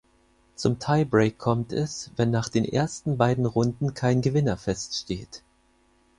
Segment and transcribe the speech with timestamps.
[0.55, 5.43] Zum Tie-Break kommt es, wenn nach den ersten beiden Runden kein Gewinner feststeht.